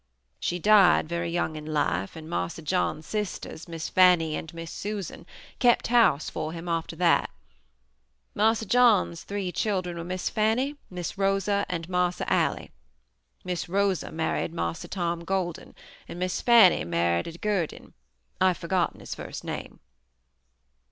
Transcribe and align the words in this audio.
She 0.39 0.57
died 0.57 1.07
very 1.07 1.29
young 1.29 1.55
in 1.55 1.63
life 1.67 2.15
and 2.15 2.27
Marse 2.27 2.55
John's 2.63 3.05
sisters, 3.05 3.67
Miss 3.67 3.87
Fannie 3.87 4.35
and 4.35 4.51
Miss 4.51 4.71
Susan, 4.71 5.27
kept 5.59 5.89
house 5.93 6.27
for 6.27 6.53
him 6.53 6.67
after 6.67 6.95
that. 6.95 7.29
Marse 8.33 8.65
John's 8.65 9.21
three 9.23 9.51
children 9.51 9.97
were 9.99 10.03
Miss 10.03 10.27
Fannie, 10.27 10.75
Miss 10.89 11.19
Rosa, 11.19 11.67
and 11.69 11.87
Marse 11.87 12.19
Allie. 12.25 12.71
Miss 13.43 13.69
Rosa 13.69 14.11
married 14.11 14.51
Marse 14.55 14.87
Tom 14.89 15.23
Golden, 15.23 15.75
and 16.07 16.17
Miss 16.17 16.41
Fannie 16.41 16.83
married 16.83 17.27
a 17.27 17.33
Gerdine; 17.37 17.93
I've 18.41 18.57
forgotten 18.57 19.01
his 19.01 19.13
first 19.13 19.43
name. 19.43 19.81